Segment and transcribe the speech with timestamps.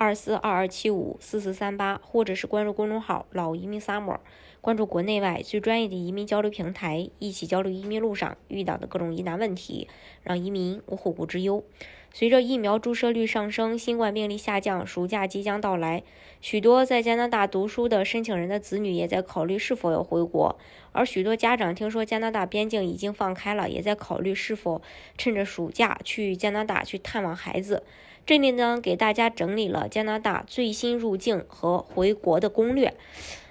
[0.00, 4.18] 二四二二七五四四三八，或者是关注公众号“老移民 Summer”，
[4.60, 9.88] 关注国内外最专业的移民交流平台，一起交流移民路上遇到的各种疑难问题，
[10.22, 11.64] 让移民无后顾之忧。
[12.12, 16.04] 随着疫苗注射率上升，新冠病例下降，暑假即将到来，
[16.40, 20.56] 许多在加拿大读书的申请人的子女也在考虑是否要回国。
[20.92, 24.80] 而许多家长听说加拿大边境已经放开了，也在考虑是否
[25.16, 27.82] 趁着暑假去加拿大去探望孩子。
[28.28, 32.92] 这里呢，给大家整理了加拿大最新入境和回国的攻略。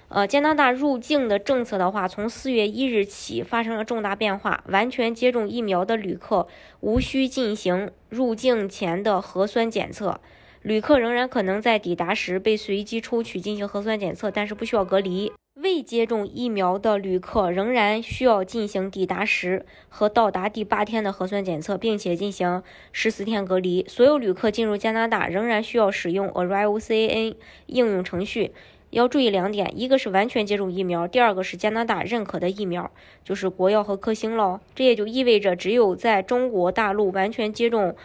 [0.08, 4.62] 呃，加拿大入境的政策的话，从四月一日起发生了重大变化。
[4.68, 6.46] 完全接种疫苗的旅客
[6.78, 10.20] 无需进行入境前的核酸检测，
[10.62, 15.32] 旅客仍然可能在抵达时被随机抽取进行核酸检测，但是不需要隔离。
[15.60, 23.84] 未接种疫苗的旅客仍然需要进行抵达时和到达第八天的核酸检测，并且进行十四天隔离。
[23.88, 27.34] 所有旅客进入加拿大仍然需要使用 Arrival CAN
[27.66, 28.52] 应用程序。
[28.90, 32.88] 要注意两点，一个是完全接种疫苗，第二个是加拿大认可的疫苗，
[33.24, 34.60] 就是国药和科兴喽。
[34.76, 37.96] 这也就意味着，只有在中国大陆完全接种，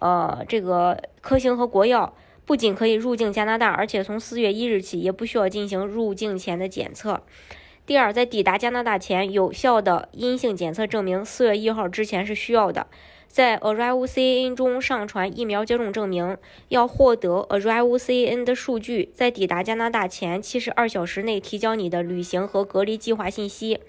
[0.00, 2.14] 呃，这个科兴和国药，
[2.52, 7.22] 不仅可以入境加拿大，而且从四月一日起也不需要进行入境前的检测。
[7.86, 12.88] 第二，在抵达加拿大前，有效的阴性检测证明，四月一号之前是需要的。
[13.26, 16.36] 在 Arrival CN 中上传疫苗接种证明，
[16.68, 23.80] 要获得 Arrival CN 的数据，在抵达加拿大前七十二小时内提交你的旅行和隔离计划信息。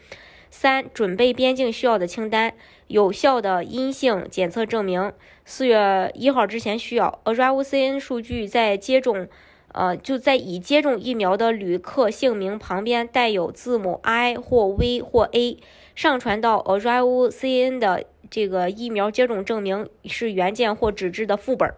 [0.55, 2.53] 三、准备边境需要的清单，
[2.85, 5.11] 有效的阴性检测证明，
[5.45, 9.27] 四月一号之前需要 ARRIVAL C N 数据，在接种，
[9.71, 15.57] 呃，就在已接种疫苗的旅客姓名旁边带有字母 I 或 V 或 A，
[15.95, 18.05] 上传到 ARRIVAL C N 的。
[18.29, 21.71] 这个疫苗接种证明是原件或纸质的副本。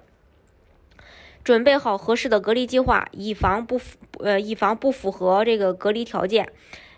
[1.44, 6.50] 准备好合适的隔离计划，以防不符呃以防不符合这个隔离条件。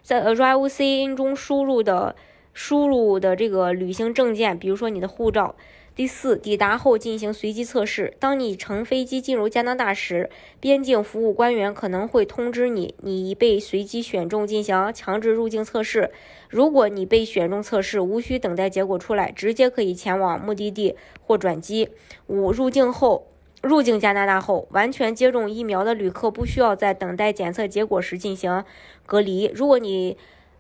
[0.08, 2.16] 在 Arrival CN 中输入的
[2.54, 5.54] 输入的这个旅行证件，比如说你的护照。
[5.96, 8.14] 第四，抵达后进行随机测试。
[8.18, 10.30] 当你乘飞机进入加拿大时，
[10.62, 16.10] 边境服务官员可能会通知你，你已被随机选中进行强制入境测试。
[16.48, 21.90] 如果你被选中测试，无需等待结果出来，直接可以前往目的地或转机。
[22.28, 23.28] 五，入境后，
[23.68, 28.64] 入境加拿大后，完全接种疫苗的旅客不需要在等待检测结果时进行
[29.06, 29.52] 隔离。
[29.54, 30.18] 如果你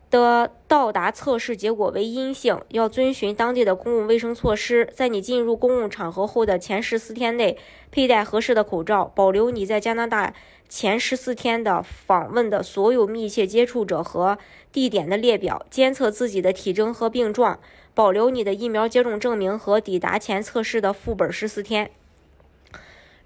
[0.09, 4.89] 的到达测试结果为阴性，要遵循当地的公共卫生措施。
[4.93, 7.57] 在你进入公共场合后的前十四天内，
[7.91, 10.33] 佩戴合适的口罩，保留你在加拿大
[10.69, 14.37] 前十四天的访问的所有密切接触者和
[14.71, 17.59] 地点的列表，监测自己的体征和病状，
[17.93, 21.91] 保留你的疫苗接种证明和抵达前测试的副本十四天。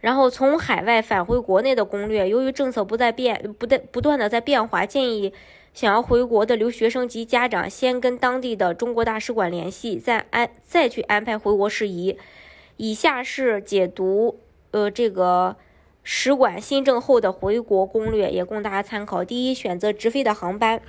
[0.01, 5.31] 然后从海外返回国内的攻略，由于政策不再变，不断不断的在变化，建议。
[5.73, 12.17] 想要回国的留学生及家长，先跟当地的中国大使馆联系，再安再去安排回国事宜。
[12.75, 14.39] 以下是解读
[14.71, 15.55] 呃这个
[16.03, 19.23] 使馆新政后的回国攻略，也供大家参考。
[19.23, 20.81] 第一，选择直飞的航班。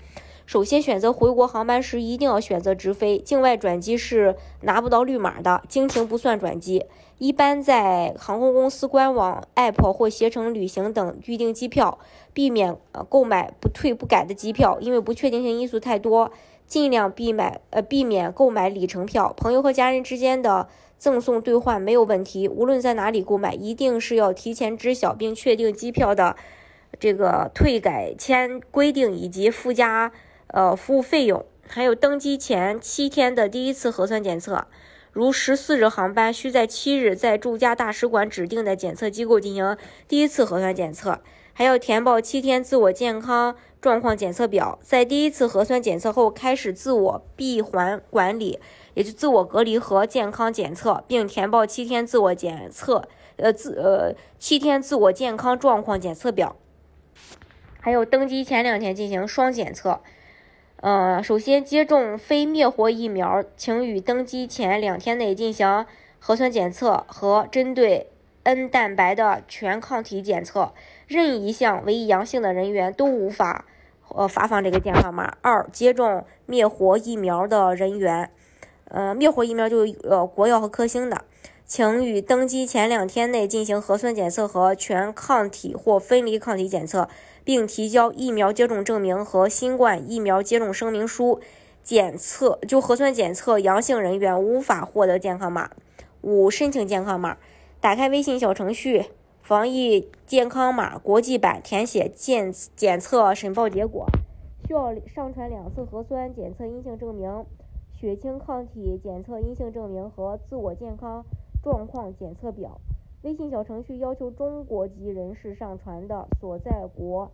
[0.44, 6.84] 首先选择回国航班时，一定要选择直飞，境外转机是拿不到绿码的，经停不算转机。
[7.18, 11.98] 一般在航空公司官网、App 或携程旅行等预订机票，
[12.34, 12.76] 避免
[13.08, 16.32] 购买不退不改的机票，因为不确定性因素太多，
[16.66, 19.32] 尽量避买呃避免购买里程票。
[19.36, 26.34] 朋友和家人之间的赠送兑换没有问题，无论在哪里购买，一定是要提前知晓并确定机票的
[26.98, 30.10] 这个退改签规定以及附加
[30.52, 34.66] 呃服务费用，还有登机前七天的第一次核酸检测。
[35.10, 39.76] 如十四日航班，需在七日在驻加大使馆指定的检测机构进行
[40.08, 41.20] 第一次核酸检测，
[41.52, 44.78] 还要填报七天自我健康状况检测表。
[44.80, 48.58] 在第一次核酸检测后，开始自我闭环管理，
[48.94, 53.06] 也就自我隔离和健康检测，并填报七天自我检测，
[53.36, 56.56] 呃自呃七天自我健康状况检测表。
[57.80, 60.00] 还有登机前两天进行双检测。
[60.82, 65.86] 呃，首先接种非灭活疫苗，请于登机前两天内进行
[66.18, 68.10] 核酸检测和针对
[68.42, 70.72] N 蛋白的全抗体检测，
[71.06, 73.64] 任意一项为阳性的人员都无法
[74.08, 75.36] 呃发放这个电话码。
[75.40, 78.28] 二，接种灭活疫苗的人员，
[78.88, 81.24] 呃，灭活疫苗就呃国药和科兴的，
[81.64, 87.08] 请于登机前两天内进行核酸检测和全抗体或分离抗体检测，
[87.44, 91.40] 并提交疫苗接种证明和新冠疫苗接种声明书。
[91.82, 95.70] 检测就核酸检测阳性人员无法获得健康码。
[96.20, 97.38] 五、申请健康码，
[97.80, 99.06] 打开微信小程序
[99.42, 104.06] “防疫健康码国际版”，填写检检测申报结果，
[104.68, 107.44] 需要上传两次核酸检测阴性证明、
[107.98, 111.24] 血清抗体检测阴性证明和自我健康
[111.62, 112.80] 状况检测表。
[113.22, 117.30] 微信小程序要求中国籍人士上传的所在国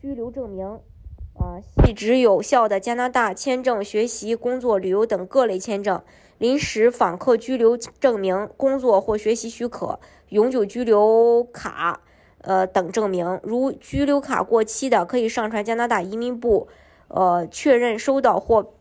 [0.00, 0.80] 居留证明。
[1.40, 6.02] 啊，系指有效的加拿大签证、学习、工作、旅游等各类签证、
[6.38, 12.00] 临时访客居留证明、工作或学习许可、永久居留卡，
[12.40, 13.38] 呃等证明。
[13.44, 16.66] 如居留卡过期的，可以上传加拿大移民部，
[17.06, 18.74] 呃确认收到或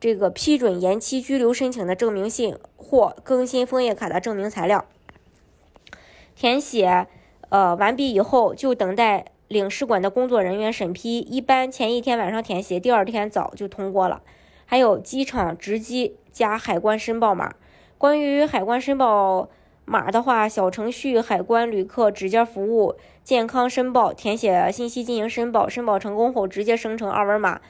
[0.00, 4.86] 这个批准延期居留申请的证明信或更新枫叶卡的证明材料。
[6.34, 7.06] 填写
[7.50, 9.26] 呃完毕以后，就等待。
[9.50, 14.22] 领事馆的工作人员审批，一般前一天晚上填写，第二天早就通过了。
[14.64, 17.54] 还有机场值机加海关申报码。
[17.98, 19.48] 关于海关申报
[19.84, 22.94] 码的话，小程序海关旅客指尖服务
[23.24, 27.60] 健康申报，填写信息进行申报，申报成功后直接生成二维码，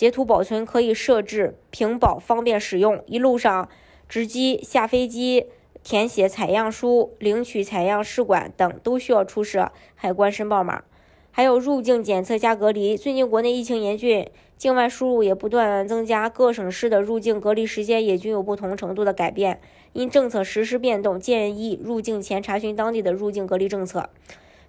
[0.00, 3.04] 截图保存，可以设置屏保方便使用。
[3.06, 3.68] 一路上
[4.08, 5.44] 值机、下飞机
[5.82, 10.84] 填写采样书、领取采样试管等都需要出示海关申报码。
[11.30, 12.96] 还有入境检测加隔离。
[12.96, 14.26] 最近国内疫情严峻，
[14.56, 19.60] 境外输入也不断增加，各省市的入境隔离时间也均有不同程度的改变。
[19.92, 24.08] 因政策实施变动，建议入境前查询当地的入境隔离政策。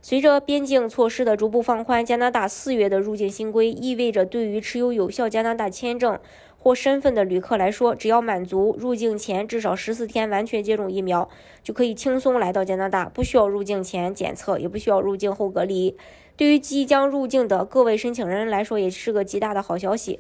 [0.03, 6.19] 随着边境措施的逐步放宽，加拿大四月的入境新规意味着，对于持有有效加拿大签证
[6.57, 11.29] 或身份的旅客来说，只要满足入境前至少十四天完全接种疫苗，
[11.61, 15.95] 就可以轻松来到加拿大，不需要入境前检测，也不需要入境后隔离。
[16.35, 20.19] 对于即将入境的各位申请人来说，也是个极大的好消息，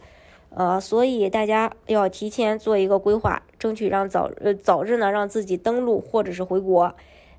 [0.51, 6.93] 呃，所以大家要提前做一个规划，争取让早呃早日呢让自己登陆或者是回国。